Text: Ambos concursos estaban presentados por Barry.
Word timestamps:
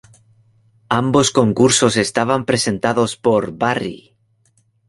Ambos 1.01 1.29
concursos 1.29 1.95
estaban 1.95 2.45
presentados 2.45 3.17
por 3.17 3.51
Barry. 3.59 4.15